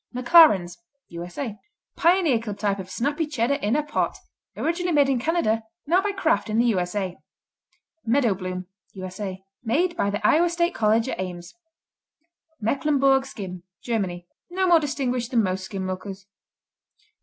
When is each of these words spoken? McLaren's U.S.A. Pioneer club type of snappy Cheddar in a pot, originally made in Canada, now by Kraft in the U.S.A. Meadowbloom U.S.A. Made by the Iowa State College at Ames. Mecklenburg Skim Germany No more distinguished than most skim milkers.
McLaren's 0.15 0.79
U.S.A. 1.09 1.59
Pioneer 1.95 2.39
club 2.39 2.57
type 2.57 2.79
of 2.79 2.89
snappy 2.89 3.27
Cheddar 3.27 3.59
in 3.61 3.75
a 3.75 3.83
pot, 3.83 4.17
originally 4.57 4.93
made 4.95 5.09
in 5.09 5.19
Canada, 5.19 5.61
now 5.85 6.01
by 6.01 6.11
Kraft 6.11 6.49
in 6.49 6.57
the 6.57 6.65
U.S.A. 6.69 7.19
Meadowbloom 8.07 8.65
U.S.A. 8.93 9.43
Made 9.63 9.95
by 9.95 10.09
the 10.09 10.25
Iowa 10.25 10.49
State 10.49 10.73
College 10.73 11.07
at 11.07 11.19
Ames. 11.19 11.53
Mecklenburg 12.59 13.27
Skim 13.27 13.61
Germany 13.83 14.25
No 14.49 14.65
more 14.65 14.79
distinguished 14.79 15.29
than 15.29 15.43
most 15.43 15.65
skim 15.65 15.85
milkers. 15.85 16.25